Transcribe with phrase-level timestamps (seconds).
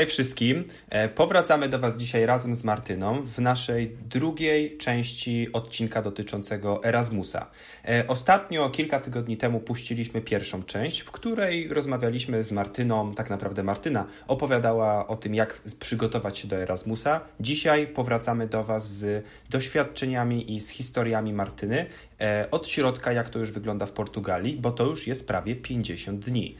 [0.00, 0.64] Hej wszystkim.
[0.90, 7.46] E, powracamy do Was dzisiaj razem z Martyną w naszej drugiej części odcinka dotyczącego Erasmusa.
[7.88, 13.14] E, ostatnio, kilka tygodni temu, puściliśmy pierwszą część, w której rozmawialiśmy z Martyną.
[13.14, 17.20] Tak naprawdę Martyna opowiadała o tym, jak przygotować się do Erasmusa.
[17.40, 21.86] Dzisiaj powracamy do Was z doświadczeniami i z historiami Martyny
[22.20, 26.24] e, od środka, jak to już wygląda w Portugalii, bo to już jest prawie 50
[26.24, 26.56] dni.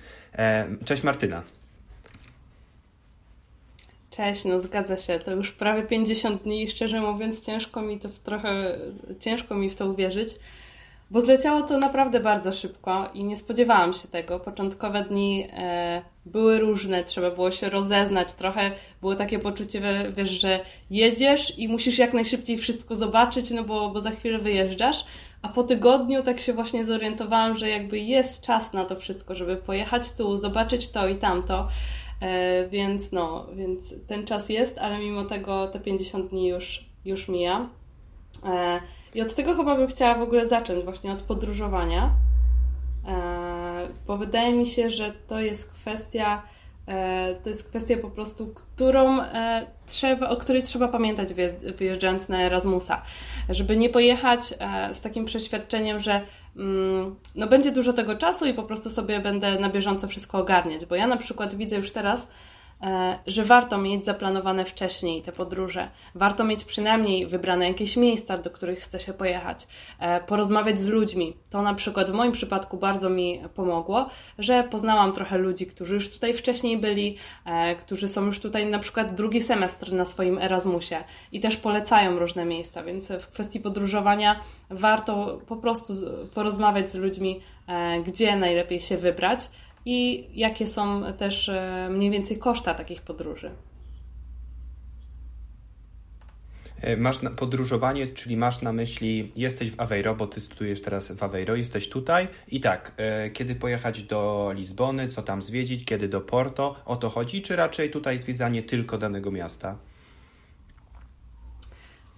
[0.85, 1.43] Cześć Martyna.
[4.11, 5.19] Cześć, no zgadza się.
[5.19, 8.79] To już prawie 50 dni i szczerze mówiąc ciężko mi to w trochę,
[9.21, 10.29] ciężko mi w to uwierzyć,
[11.11, 14.41] bo zleciało to naprawdę bardzo szybko i nie spodziewałam się tego.
[14.41, 18.71] Początkowe dni e, były różne, trzeba było się rozeznać, trochę
[19.01, 19.81] było takie poczucie,
[20.17, 25.05] wiesz, że jedziesz i musisz jak najszybciej wszystko zobaczyć, no bo, bo za chwilę wyjeżdżasz,
[25.43, 29.57] a po tygodniu tak się właśnie zorientowałam, że jakby jest czas na to wszystko, żeby
[29.57, 31.69] pojechać tu, zobaczyć to i tamto.
[32.21, 37.29] E, więc no, więc ten czas jest, ale mimo tego te 50 dni już, już
[37.29, 37.69] mija.
[38.47, 38.81] E,
[39.15, 42.11] I od tego chyba bym chciała w ogóle zacząć, właśnie od podróżowania,
[43.09, 46.43] e, bo wydaje mi się, że to jest kwestia,
[47.43, 49.19] to jest kwestia po prostu, którą
[49.87, 51.29] trzeba, o której trzeba pamiętać
[51.77, 53.03] wyjeżdżając na Erasmusa.
[53.49, 54.55] Żeby nie pojechać
[54.93, 56.21] z takim przeświadczeniem, że
[57.35, 60.95] no będzie dużo tego czasu i po prostu sobie będę na bieżąco wszystko ogarniać, bo
[60.95, 62.31] ja na przykład widzę już teraz,
[63.27, 65.89] że warto mieć zaplanowane wcześniej te podróże.
[66.15, 69.67] Warto mieć przynajmniej wybrane jakieś miejsca, do których chce się pojechać,
[69.99, 71.37] e, porozmawiać z ludźmi.
[71.51, 74.09] To na przykład w moim przypadku bardzo mi pomogło,
[74.39, 78.79] że poznałam trochę ludzi, którzy już tutaj wcześniej byli, e, którzy są już tutaj na
[78.79, 80.97] przykład drugi semestr na swoim Erasmusie
[81.33, 84.41] i też polecają różne miejsca, więc w kwestii podróżowania
[84.71, 85.93] warto po prostu
[86.35, 87.41] porozmawiać z ludźmi,
[88.07, 89.49] gdzie najlepiej się wybrać
[89.85, 93.51] i jakie są też e, mniej więcej koszta takich podróży.
[96.81, 101.13] E, masz na podróżowanie, czyli masz na myśli, jesteś w Aveiro, bo ty studujesz teraz
[101.13, 106.09] w Aveiro, jesteś tutaj i tak, e, kiedy pojechać do Lizbony, co tam zwiedzić, kiedy
[106.09, 109.77] do Porto, o to chodzi, czy raczej tutaj zwiedzanie tylko danego miasta?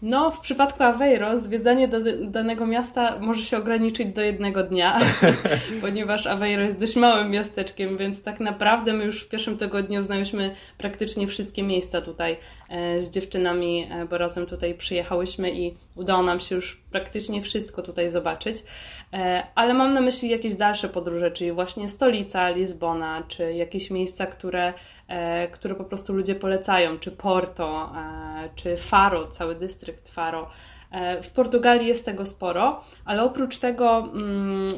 [0.02, 4.98] No, w przypadku Aveiro zwiedzanie do, danego miasta może się ograniczyć do jednego dnia,
[5.82, 10.54] ponieważ Aveiro jest dość małym miasteczkiem, więc tak naprawdę my już w pierwszym tygodniu znałyśmy
[10.78, 12.36] praktycznie wszystkie miejsca tutaj
[12.68, 17.82] e, z dziewczynami, e, bo razem tutaj przyjechałyśmy i udało nam się już praktycznie wszystko
[17.82, 18.62] tutaj zobaczyć.
[19.12, 24.26] E, ale mam na myśli jakieś dalsze podróże, czyli właśnie stolica, Lizbona, czy jakieś miejsca,
[24.26, 24.74] które,
[25.52, 30.50] które po prostu ludzie polecają, czy Porto, e, czy Faro, cały dystrykt Faro.
[31.22, 34.68] W Portugalii jest tego sporo, ale oprócz tego mm,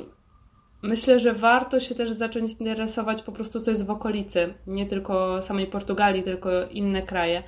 [0.82, 5.42] myślę, że warto się też zacząć interesować po prostu co jest w okolicy, nie tylko
[5.42, 7.42] samej Portugalii, tylko inne kraje,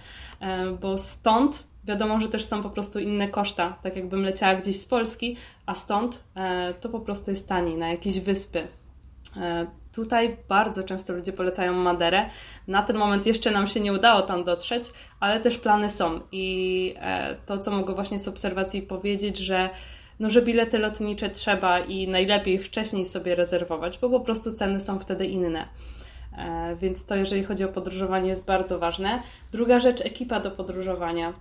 [0.81, 4.87] bo stąd Wiadomo, że też są po prostu inne koszta, tak jakbym leciała gdzieś z
[4.87, 5.37] Polski,
[5.67, 8.67] a stąd e, to po prostu jest taniej, na jakieś wyspy.
[9.37, 12.27] E, tutaj bardzo często ludzie polecają Maderę.
[12.69, 14.85] Na ten moment jeszcze nam się nie udało tam dotrzeć,
[15.21, 16.21] ale też plany są.
[16.33, 19.71] I e, to, co mogę właśnie z obserwacji powiedzieć, że
[20.21, 24.99] no, że bilety lotnicze trzeba i najlepiej wcześniej sobie rezerwować, bo po prostu ceny są
[24.99, 25.69] wtedy inne.
[26.39, 29.23] E, więc to, jeżeli chodzi o podróżowanie, jest bardzo ważne.
[29.53, 31.33] Druga rzecz, ekipa do podróżowania.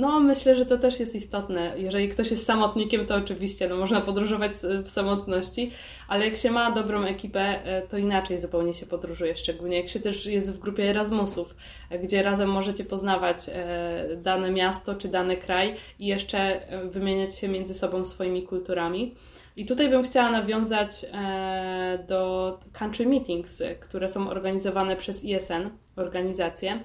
[0.00, 1.72] No, myślę, że to też jest istotne.
[1.76, 4.52] Jeżeli ktoś jest samotnikiem, to oczywiście no, można podróżować
[4.84, 5.70] w samotności,
[6.08, 10.00] ale jak się ma dobrą ekipę, e, to inaczej zupełnie się podróżuje, szczególnie jak się
[10.00, 11.56] też jest w grupie Erasmusów,
[12.02, 17.74] gdzie razem możecie poznawać e, dane miasto czy dany kraj i jeszcze wymieniać się między
[17.74, 19.14] sobą swoimi kulturami.
[19.56, 26.80] I tutaj bym chciała nawiązać e, do country meetings, które są organizowane przez ISN, organizację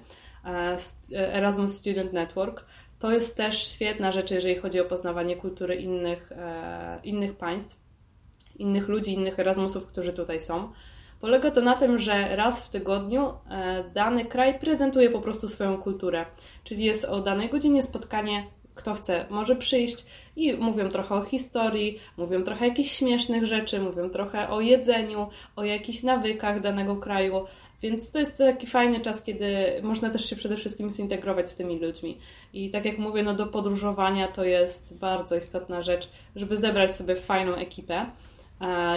[0.46, 0.78] e,
[1.34, 2.66] Erasmus Student Network.
[3.00, 7.80] To jest też świetna rzecz, jeżeli chodzi o poznawanie kultury innych, e, innych państw,
[8.56, 10.72] innych ludzi, innych Erasmusów, którzy tutaj są.
[11.22, 13.34] Polega to na tym, że raz w tygodniu
[13.94, 16.26] dany kraj prezentuje po prostu swoją kulturę.
[16.64, 18.44] Czyli jest o danej godzinie spotkanie
[18.76, 20.06] kto chce, może przyjść
[20.36, 25.64] i mówią trochę o historii, mówią trochę jakichś śmiesznych rzeczy, mówią trochę o jedzeniu, o
[25.64, 27.46] jakichś nawykach danego kraju.
[27.82, 29.48] Więc to jest taki fajny czas, kiedy
[29.84, 32.18] można też się przede wszystkim zintegrować z tymi ludźmi.
[32.54, 37.16] I tak jak mówię, no do podróżowania to jest bardzo istotna rzecz, żeby zebrać sobie
[37.16, 38.06] fajną ekipę.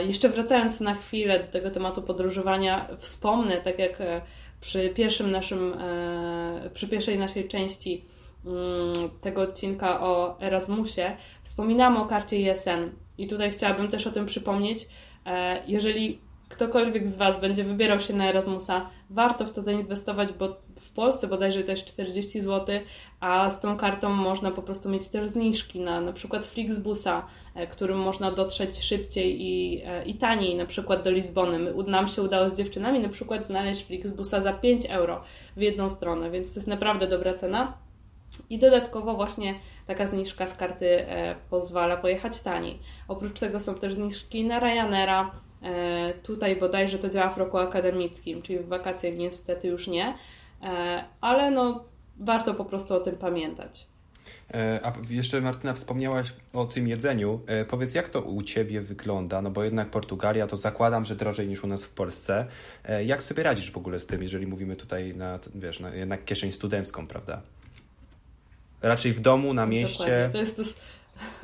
[0.06, 4.20] Jeszcze wracając na chwilę do tego tematu podróżowania, wspomnę, tak jak e,
[4.60, 8.02] przy pierwszym naszym, e, przy pierwszej naszej części
[8.46, 14.26] Mm, tego odcinka o Erasmusie, wspominamy o karcie ISN i tutaj chciałabym też o tym
[14.26, 14.88] przypomnieć.
[15.26, 20.56] E, jeżeli ktokolwiek z Was będzie wybierał się na Erasmusa, warto w to zainwestować, bo
[20.80, 22.80] w Polsce bodajże to jest 40 zł,
[23.20, 27.66] a z tą kartą można po prostu mieć też zniżki na na przykład Flixbusa, e,
[27.66, 31.74] którym można dotrzeć szybciej i, e, i taniej, na przykład do Lizbony.
[31.86, 35.22] Nam się udało z dziewczynami na przykład znaleźć Flixbusa za 5 euro
[35.56, 37.78] w jedną stronę, więc to jest naprawdę dobra cena.
[38.50, 39.54] I dodatkowo właśnie
[39.86, 42.78] taka zniżka z karty e, pozwala pojechać taniej.
[43.08, 45.30] Oprócz tego są też zniżki na Ryanaira,
[46.22, 50.14] tutaj bodajże to działa w roku akademickim, czyli w wakacje niestety już nie,
[50.62, 51.84] e, ale no
[52.20, 53.86] warto po prostu o tym pamiętać.
[54.54, 57.40] E, a jeszcze Martyna wspomniałaś o tym jedzeniu.
[57.68, 59.42] Powiedz, jak to u Ciebie wygląda?
[59.42, 62.46] No bo jednak Portugalia to zakładam, że drożej niż u nas w Polsce.
[63.04, 66.52] Jak sobie radzisz w ogóle z tym, jeżeli mówimy tutaj na, wiesz, na jednak kieszeń
[66.52, 67.42] studencką, prawda?
[68.82, 69.98] Raczej w domu, na mieście.
[69.98, 70.30] Dokładnie.
[70.32, 70.62] To jest to,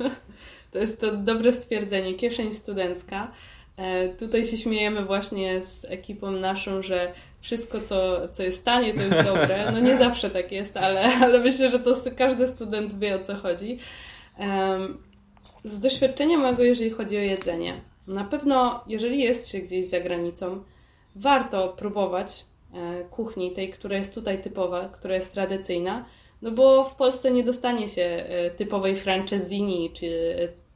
[0.71, 2.13] to jest to dobre stwierdzenie.
[2.13, 3.31] Kieszeń studencka.
[3.77, 9.01] E, tutaj się śmiejemy właśnie z ekipą naszą, że wszystko, co, co jest tanie, to
[9.01, 9.71] jest dobre.
[9.71, 13.35] No nie zawsze tak jest, ale, ale myślę, że to każdy student wie o co
[13.35, 13.79] chodzi.
[15.63, 17.73] Z doświadczenia mojego, jeżeli chodzi o jedzenie,
[18.07, 20.63] na pewno, jeżeli jest się gdzieś za granicą,
[21.15, 26.05] warto próbować e, kuchni, tej, która jest tutaj typowa, która jest tradycyjna,
[26.41, 30.35] no bo w Polsce nie dostanie się e, typowej francesini czy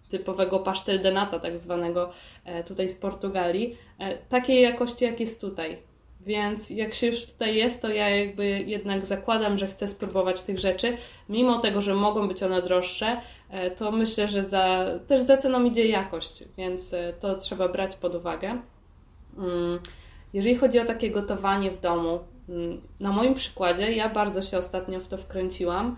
[0.10, 2.10] typowego pasztel de nata, tak zwanego
[2.46, 5.78] e, tutaj z Portugalii, e, takiej jakości, jak jest tutaj.
[6.22, 10.60] Więc jak się już tutaj jest, to ja jakby jednak zakładam, że chcę spróbować tych
[10.60, 10.98] rzeczy.
[11.30, 15.64] Mimo tego, że mogą być one droższe, e, to myślę, że za, też za ceną
[15.64, 18.62] idzie jakość, więc to trzeba brać pod uwagę.
[19.38, 19.80] Mm,
[20.34, 22.20] jeżeli chodzi o takie gotowanie w domu,
[22.50, 25.96] mm, na moim przykładzie, ja bardzo się ostatnio w to wkręciłam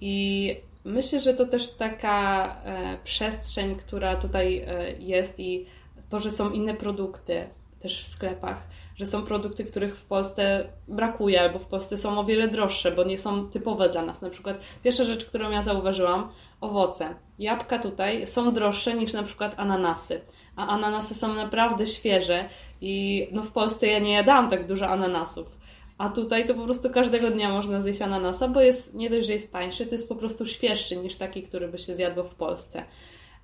[0.00, 0.56] i
[0.88, 5.66] Myślę, że to też taka e, przestrzeń, która tutaj e, jest i
[6.08, 7.48] to, że są inne produkty
[7.80, 12.24] też w sklepach, że są produkty, których w Polsce brakuje albo w Polsce są o
[12.24, 14.22] wiele droższe, bo nie są typowe dla nas.
[14.22, 16.28] Na przykład pierwsza rzecz, którą ja zauważyłam,
[16.60, 17.14] owoce.
[17.38, 20.20] Jabłka tutaj są droższe niż na przykład ananasy,
[20.56, 22.48] a ananasy są naprawdę świeże
[22.80, 25.57] i no w Polsce ja nie jadałam tak dużo ananasów.
[25.98, 29.32] A tutaj to po prostu każdego dnia można zjeść ananasa, bo jest nie dość, że
[29.32, 32.84] jest tańszy, to jest po prostu świeższy niż taki, który by się zjadło w Polsce.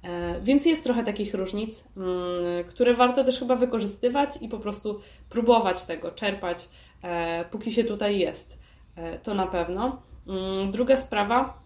[0.05, 5.01] E, więc jest trochę takich różnic, mm, które warto też chyba wykorzystywać i po prostu
[5.29, 6.69] próbować tego, czerpać,
[7.03, 8.59] e, póki się tutaj jest.
[8.97, 10.03] E, to na pewno.
[10.29, 11.65] Mm, druga sprawa,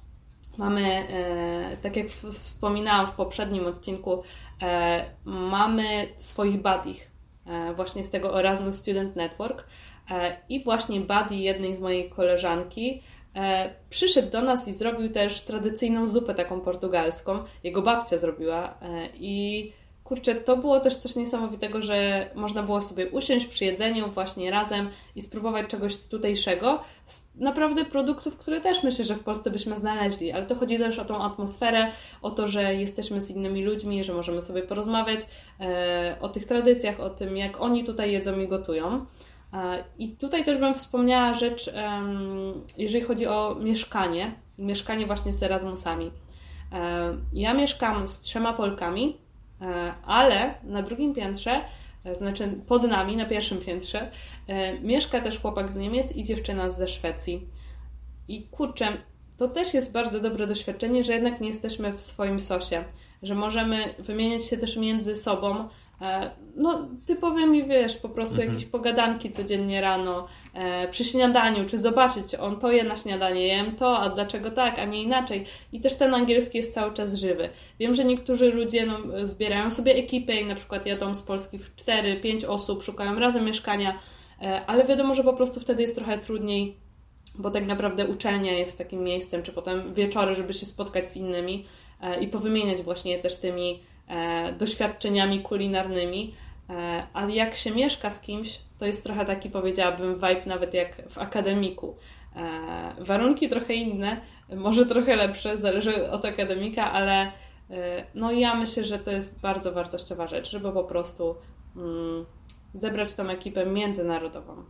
[0.59, 1.07] mamy,
[1.83, 4.23] tak jak wspominałam w poprzednim odcinku,
[5.25, 6.99] mamy swoich buddies,
[7.77, 9.65] właśnie z tego Erasmus Student Network.
[10.11, 13.03] E, I właśnie buddy jednej z mojej koleżanki
[13.37, 17.45] e, przyszedł do nas i zrobił też tradycyjną zupę taką portugalską.
[17.65, 19.73] Jego babcia zrobiła e, i
[20.09, 24.91] kurczę, to było też coś niesamowitego, że można było sobie usiąść przy jedzeniu właśnie razem
[25.17, 26.81] i spróbować czegoś tutejszego
[27.35, 31.05] naprawdę produktów, które też myślę, że w Polsce byśmy znaleźli, ale to chodzi też o
[31.05, 31.91] tą atmosferę,
[32.23, 35.21] o to, że jesteśmy z innymi ludźmi, że możemy sobie porozmawiać
[35.61, 39.07] e, o tych tradycjach, o tym, jak oni tutaj jedzą i gotują.
[39.99, 41.71] I tutaj też bym wspomniała rzecz,
[42.79, 46.11] jeżeli chodzi o mieszkanie, mieszkanie właśnie z Erasmusami.
[47.33, 49.28] Ja mieszkam z trzema Polkami, e,
[50.07, 51.61] ale na drugim piętrze,
[52.05, 54.11] e, znaczy pod nami, na pierwszym piętrze,
[54.47, 57.49] e, mieszka też chłopak z Niemiec i dziewczyna ze Szwecji.
[58.29, 58.87] I kurczę,
[59.37, 62.85] to też jest bardzo dobre doświadczenie, że jednak nie jesteśmy w swoim sosie,
[63.23, 65.69] że możemy wymieniać się też między sobą E,
[66.57, 68.53] no, typowymi, wiesz, po prostu mhm.
[68.53, 73.77] jakieś pogadanki codziennie rano e, przy śniadaniu, czy zobaczyć, on to je na śniadanie, jem
[73.77, 75.45] to, a dlaczego tak, a nie inaczej.
[75.73, 77.49] I też ten angielski jest cały czas żywy.
[77.79, 81.77] Wiem, że niektórzy ludzie no, zbierają sobie ekipę i na przykład jadą z Polski w
[81.77, 83.99] 4-5 osób, szukają razem mieszkania,
[84.43, 86.77] e, ale wiadomo, że po prostu wtedy jest trochę trudniej,
[87.39, 91.67] bo tak naprawdę uczelnia jest takim miejscem, czy potem wieczory, żeby się spotkać z innymi
[92.01, 93.98] e, i powymieniać właśnie też tymi E,
[94.59, 96.35] doświadczeniami kulinarnymi,
[96.71, 101.09] e, ale jak się mieszka z kimś, to jest trochę taki, powiedziałabym, vibe nawet jak
[101.09, 101.97] w akademiku.
[102.37, 104.21] E, warunki trochę inne,
[104.57, 107.33] może trochę lepsze, zależy od akademika, ale
[108.15, 111.35] no ja myślę, że to jest bardzo wartościowa rzecz, żeby po prostu
[111.77, 112.27] mm,
[112.75, 114.65] zebrać tą ekipę międzynarodową.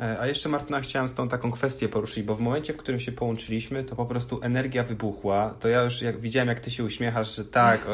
[0.00, 3.00] E, a jeszcze Martyna chciałem z tą taką kwestię poruszyć, bo w momencie, w którym
[3.00, 5.54] się połączyliśmy, to po prostu energia wybuchła.
[5.60, 7.86] To ja już jak widziałem, jak ty się uśmiechasz, że tak,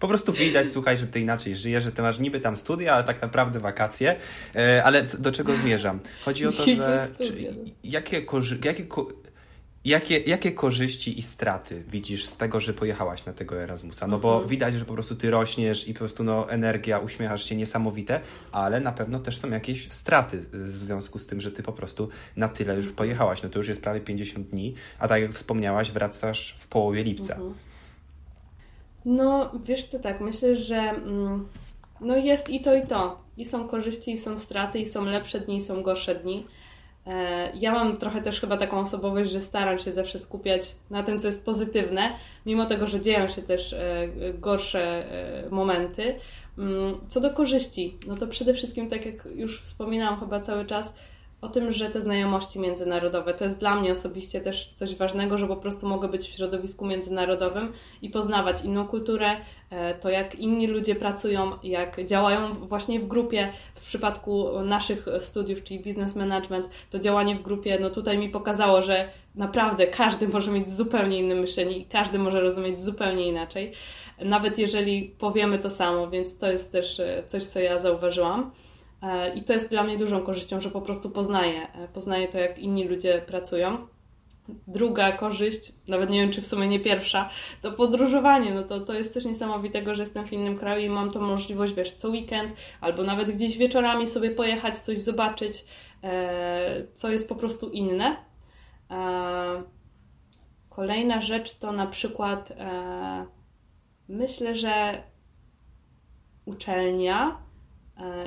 [0.00, 3.04] po prostu widać, słuchaj, że ty inaczej żyjesz, że ty masz niby tam studia, ale
[3.04, 4.16] tak naprawdę wakacje.
[4.54, 6.00] E, ale do czego zmierzam?
[6.24, 7.54] Chodzi o to, że czy,
[7.84, 8.22] jakie,
[8.64, 8.84] jakie
[9.84, 14.06] Jakie, jakie korzyści i straty widzisz z tego, że pojechałaś na tego Erasmusa?
[14.06, 14.48] No bo mhm.
[14.48, 18.20] widać, że po prostu ty rośniesz i po prostu no, energia, uśmiechasz się niesamowite,
[18.52, 22.08] ale na pewno też są jakieś straty w związku z tym, że ty po prostu
[22.36, 23.42] na tyle już pojechałaś.
[23.42, 27.34] No to już jest prawie 50 dni, a tak jak wspomniałaś, wracasz w połowie lipca.
[27.34, 27.54] Mhm.
[29.04, 31.48] No, wiesz co, tak, myślę, że mm,
[32.00, 33.20] no jest i to, i to.
[33.36, 36.46] I są korzyści, i są straty, i są lepsze dni, i są gorsze dni.
[37.06, 41.20] E, ja mam trochę też chyba taką osobowość, że staram się zawsze skupiać na tym,
[41.20, 42.12] co jest pozytywne,
[42.46, 46.14] mimo tego, że dzieją się też e, gorsze e, momenty.
[46.58, 50.96] Mm, co do korzyści, no to przede wszystkim, tak jak już wspominałam chyba cały czas,
[51.40, 55.46] o tym, że te znajomości międzynarodowe to jest dla mnie osobiście też coś ważnego, że
[55.46, 59.36] po prostu mogę być w środowisku międzynarodowym i poznawać inną kulturę,
[59.70, 63.52] e, to jak inni ludzie pracują, jak działają właśnie w grupie.
[63.74, 68.82] W przypadku naszych studiów, czyli business management, to działanie w grupie, no tutaj mi pokazało,
[68.82, 73.72] że naprawdę każdy może mieć zupełnie inne myślenie i każdy może rozumieć zupełnie inaczej,
[74.18, 78.50] nawet jeżeli powiemy to samo, więc to jest też e, coś, co ja zauważyłam.
[79.02, 82.38] E, I to jest dla mnie dużą korzyścią, że po prostu poznaję, e, poznaję to,
[82.38, 83.86] jak inni ludzie pracują.
[84.66, 87.30] Druga korzyść, nawet nie wiem, czy w sumie nie pierwsza,
[87.62, 88.54] to podróżowanie.
[88.54, 91.74] No to, to jest coś niesamowitego, że jestem w innym kraju i mam tą możliwość,
[91.74, 95.64] wiesz, co weekend albo nawet gdzieś wieczorami sobie pojechać, coś zobaczyć,
[96.02, 98.16] e, co jest po prostu inne.
[100.68, 102.52] Kolejna rzecz to na przykład
[104.08, 105.02] myślę, że
[106.44, 107.36] uczelnia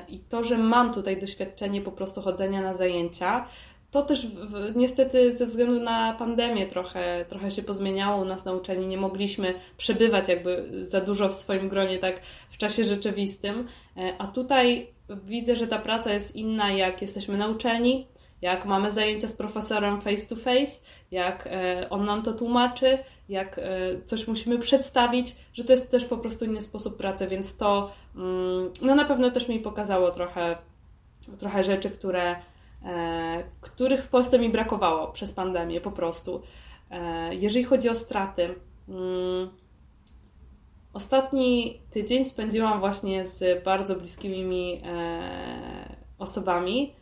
[0.07, 3.47] I to, że mam tutaj doświadczenie po prostu chodzenia na zajęcia,
[3.93, 8.53] to też w, niestety ze względu na pandemię trochę, trochę się pozmieniało u nas na
[8.53, 8.87] uczelni.
[8.87, 13.67] Nie mogliśmy przebywać jakby za dużo w swoim gronie tak w czasie rzeczywistym.
[13.97, 18.07] E, a tutaj widzę, że ta praca jest inna, jak jesteśmy na uczelni,
[18.43, 20.81] jak mamy zajęcia z profesorem face to face,
[21.11, 22.97] jak e, on nam to tłumaczy,
[23.29, 23.61] jak e,
[24.05, 28.69] coś musimy przedstawić, że to jest też po prostu inny sposób pracy, więc to mm,
[28.81, 30.57] no na pewno też mi pokazało trochę,
[31.37, 32.35] trochę rzeczy, które,
[32.85, 36.41] e, których w Polsce mi brakowało przez pandemię po prostu.
[37.31, 38.55] Jeżeli chodzi o straty,
[38.89, 39.49] mm,
[40.93, 44.81] ostatni tydzień spędziłam właśnie z bardzo bliskimi mi
[46.19, 46.93] osobami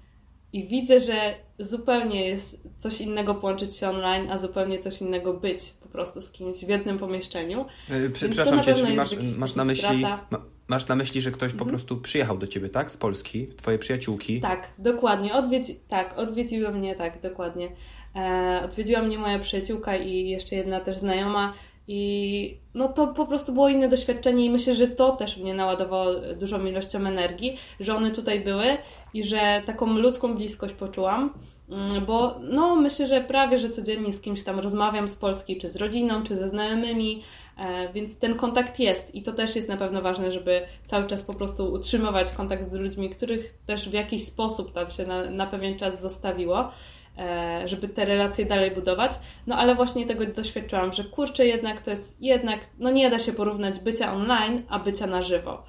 [0.53, 5.73] i widzę, że zupełnie jest coś innego połączyć się online, a zupełnie coś innego być
[5.83, 7.65] po prostu z kimś w jednym pomieszczeniu.
[7.89, 10.27] Yy, przepraszam cię, czyli masz, masz, na myśli, ma,
[10.67, 11.59] masz na myśli, że ktoś mhm.
[11.59, 12.91] po prostu przyjechał do ciebie, tak?
[12.91, 14.41] Z Polski, twoje przyjaciółki.
[14.41, 15.33] Tak, dokładnie.
[15.33, 17.71] Odwiedzi, tak, odwiedziła mnie, tak, dokładnie.
[18.15, 21.53] E, odwiedziła mnie moja przyjaciółka i jeszcze jedna też znajoma
[21.93, 26.13] i no to po prostu było inne doświadczenie i myślę, że to też mnie naładowało
[26.39, 28.77] dużą ilością energii, że one tutaj były
[29.13, 31.33] i że taką ludzką bliskość poczułam,
[31.69, 35.69] mm, bo no myślę, że prawie, że codziennie z kimś tam rozmawiam z Polski, czy
[35.69, 37.23] z rodziną, czy ze znajomymi,
[37.57, 41.23] e, więc ten kontakt jest i to też jest na pewno ważne, żeby cały czas
[41.23, 45.47] po prostu utrzymywać kontakt z ludźmi, których też w jakiś sposób tam się na, na
[45.47, 46.71] pewien czas zostawiło.
[47.17, 49.11] E, żeby te relacje dalej budować.
[49.47, 53.33] No ale właśnie tego doświadczyłam, że kurczę jednak to jest jednak, no nie da się
[53.33, 55.63] porównać bycia online, a bycia na żywo.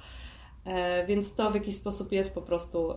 [0.65, 2.93] E, więc to w jakiś sposób jest po prostu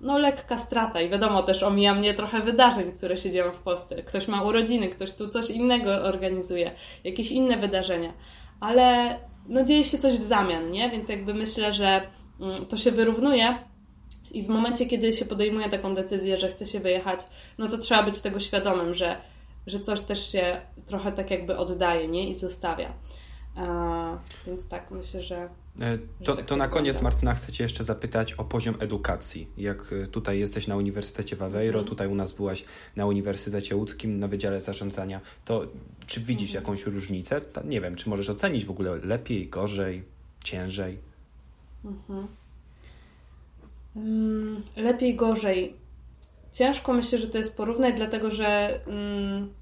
[0.00, 4.02] no lekka strata i wiadomo też omija mnie trochę wydarzeń, które się dzieją w Polsce.
[4.02, 6.70] Ktoś ma urodziny, ktoś tu coś innego organizuje,
[7.04, 8.12] jakieś inne wydarzenia,
[8.60, 9.18] ale
[9.48, 10.90] no dzieje się coś w zamian, nie?
[10.90, 12.02] Więc jakby myślę, że
[12.40, 13.58] mm, to się wyrównuje,
[14.34, 17.20] i w momencie, kiedy się podejmuje taką decyzję, że chce się wyjechać,
[17.58, 19.16] no to trzeba być tego świadomym, że,
[19.66, 22.28] że coś też się trochę tak jakby oddaje nie?
[22.28, 22.92] i zostawia.
[24.46, 25.48] Więc tak, myślę, że.
[25.80, 29.48] E, to, tak to na koniec, Martyna, chcę Cię jeszcze zapytać o poziom edukacji.
[29.56, 31.84] Jak e, tutaj jesteś na Uniwersytecie w Aveiro, mhm.
[31.84, 32.64] tutaj u nas byłaś
[32.96, 35.66] na Uniwersytecie Łódzkim, na Wydziale Zarządzania, to
[36.06, 36.64] czy widzisz mhm.
[36.64, 37.40] jakąś różnicę?
[37.64, 40.04] Nie wiem, czy możesz ocenić w ogóle lepiej, gorzej,
[40.44, 40.98] ciężej?
[41.84, 42.18] Mhm.
[42.18, 42.28] Mm,
[44.76, 45.76] lepiej, gorzej.
[46.52, 49.54] Ciężko myślę, że to jest porównać, dlatego że mm,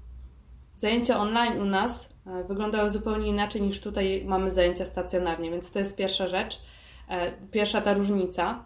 [0.75, 5.79] zajęcia online u nas e, wyglądały zupełnie inaczej niż tutaj mamy zajęcia stacjonarnie, więc to
[5.79, 6.61] jest pierwsza rzecz,
[7.09, 8.63] e, pierwsza ta różnica.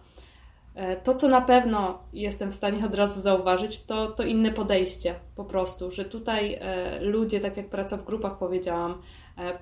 [0.76, 5.16] E, to, co na pewno jestem w stanie od razu zauważyć, to, to inne podejście
[5.36, 6.60] po prostu, że tutaj
[7.02, 9.02] ludzie, tak jak praca w grupach powiedziałam,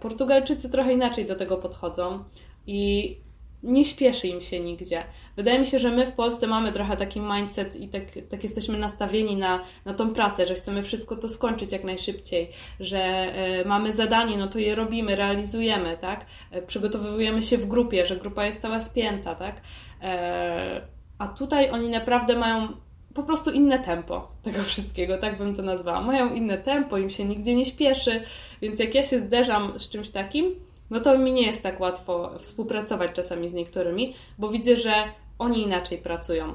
[0.01, 2.23] Portugalczycy trochę inaczej do tego podchodzą
[2.67, 3.17] i
[3.65, 5.03] nie śpieszy im się nigdzie.
[5.35, 8.77] Wydaje mi się, że my w Polsce mamy trochę taki mindset i tak, tak jesteśmy
[8.77, 13.93] nastawieni na, na tą pracę, że chcemy wszystko to skończyć jak najszybciej, że y, mamy
[13.93, 16.25] zadanie, no to je robimy, realizujemy, tak?
[16.51, 19.55] E, przygotowujemy się w grupie, że grupa jest cała spięta, tak?
[20.01, 20.81] E,
[21.17, 22.67] a tutaj oni naprawdę mają
[23.13, 26.01] po prostu inne tempo tego wszystkiego, tak bym to nazwała.
[26.01, 28.23] Mają inne tempo, im się nigdzie nie śpieszy,
[28.61, 30.55] więc jak ja się zderzam z czymś takim,
[30.89, 34.93] no to mi nie jest tak łatwo współpracować czasami z niektórymi, bo widzę, że
[35.39, 36.53] oni inaczej pracują.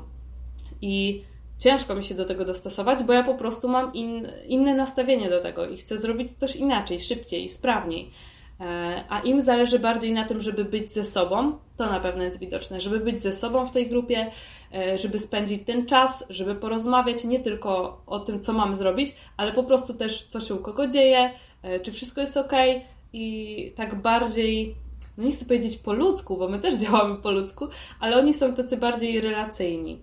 [0.82, 1.24] I
[1.58, 5.40] ciężko mi się do tego dostosować, bo ja po prostu mam in, inne nastawienie do
[5.40, 8.10] tego i chcę zrobić coś inaczej, szybciej, sprawniej.
[8.60, 12.40] E, a im zależy bardziej na tym, żeby być ze sobą, to na pewno jest
[12.40, 14.30] widoczne, żeby być ze sobą w tej grupie,
[14.74, 19.52] e, żeby spędzić ten czas, żeby porozmawiać nie tylko o tym, co mamy zrobić, ale
[19.52, 21.30] po prostu też, co się u kogo dzieje,
[21.62, 22.52] e, czy wszystko jest ok
[23.12, 24.74] i tak bardziej,
[25.18, 27.68] no nie chcę powiedzieć po ludzku, bo my też działamy po ludzku,
[28.00, 30.02] ale oni są tacy bardziej relacyjni.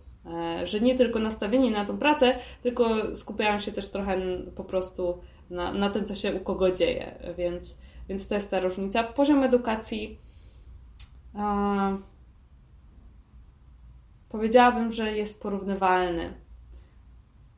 [0.64, 4.18] Że nie tylko nastawieni na tą pracę, tylko skupiają się też trochę
[4.56, 5.18] po prostu
[5.50, 7.34] na, na tym, co się u kogo dzieje.
[7.38, 7.78] Więc
[8.10, 9.04] więc to jest ta różnica.
[9.04, 10.20] Poziom edukacji
[11.36, 11.98] e,
[14.30, 16.34] powiedziałabym, że jest porównywalny.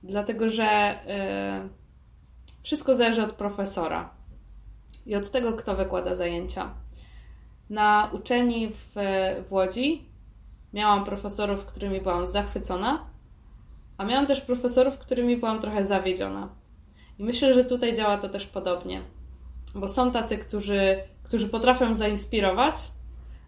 [0.04, 1.70] Dlatego, że e,
[2.62, 4.19] wszystko zależy od profesora
[5.06, 6.70] i od tego, kto wykłada zajęcia.
[7.70, 8.96] Na uczelni w,
[9.48, 10.06] w Łodzi
[10.74, 13.06] miałam profesorów, którymi byłam zachwycona,
[13.98, 16.50] a miałam też profesorów, którymi byłam trochę zawiedziona.
[17.20, 19.02] I myślę, że tutaj działa to też podobnie
[19.76, 22.76] bo są tacy, którzy, którzy potrafią zainspirować,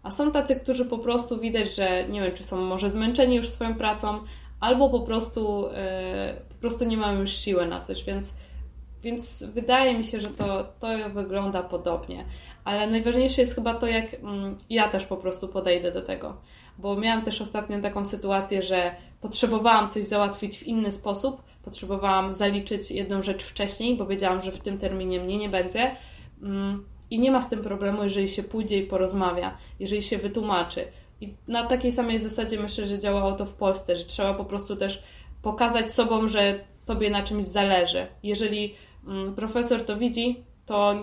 [0.02, 3.48] a są tacy, którzy po prostu widać, że nie wiem, czy są może zmęczeni już
[3.48, 4.20] swoją pracą,
[4.60, 8.34] albo po prostu, yy, po prostu nie mają już siły na coś, więc,
[9.02, 12.24] więc wydaje mi się, że to, to wygląda podobnie.
[12.64, 16.36] Ale najważniejsze jest chyba to, jak mm, ja też po prostu podejdę do tego.
[16.78, 22.90] Bo miałam też ostatnio taką sytuację, że potrzebowałam coś załatwić w inny sposób, potrzebowałam zaliczyć
[22.90, 25.96] jedną rzecz wcześniej, bo wiedziałam, że w tym terminie mnie nie będzie,
[26.42, 30.84] Mm, I nie ma z tym problemu, jeżeli się pójdzie i porozmawia, jeżeli się wytłumaczy.
[31.20, 34.76] I na takiej samej zasadzie myślę, że działało to w Polsce, że trzeba po prostu
[34.76, 35.02] też
[35.42, 38.06] pokazać sobą, że tobie na czymś zależy.
[38.22, 38.74] Jeżeli
[39.36, 40.94] profesor to widzi, to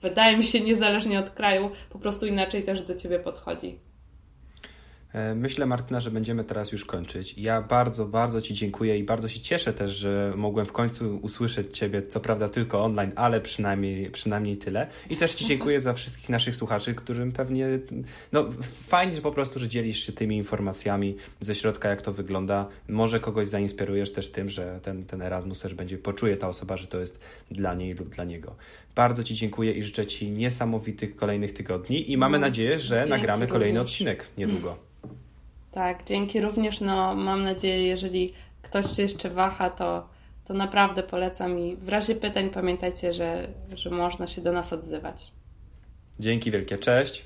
[0.00, 3.87] wydaje mi się, niezależnie od kraju, po prostu inaczej też do ciebie podchodzi.
[5.12, 7.38] E, myślę, Martyna, że będziemy teraz już kończyć.
[7.38, 11.78] Ja bardzo, bardzo Ci dziękuję i bardzo się cieszę też, że mogłem w końcu usłyszeć
[11.78, 14.86] Ciebie, co prawda tylko online, ale przynajmniej, przynajmniej tyle.
[15.10, 17.66] I też Ci dziękuję za wszystkich naszych słuchaczy, którym pewnie,
[18.32, 18.48] no
[18.86, 22.68] fajnie że po prostu, że dzielisz się tymi informacjami ze środka, jak to wygląda.
[22.88, 26.86] Może kogoś zainspirujesz też tym, że ten, ten Erasmus też będzie, poczuje ta osoba, że
[26.86, 28.54] to jest dla niej lub dla niego.
[28.94, 33.10] Bardzo Ci dziękuję i życzę Ci niesamowitych kolejnych tygodni i mamy no, nadzieję, że Dzięki
[33.10, 34.88] nagramy kolejny odcinek niedługo.
[35.78, 36.80] Tak, dzięki również.
[36.80, 40.08] No, mam nadzieję, jeżeli ktoś się jeszcze waha, to,
[40.44, 45.32] to naprawdę polecam i w razie pytań pamiętajcie, że, że można się do nas odzywać.
[46.20, 47.24] Dzięki wielkie, cześć.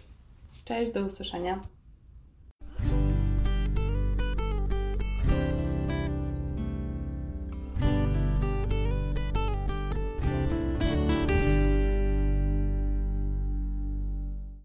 [0.65, 1.61] Cześć, do usłyszenia.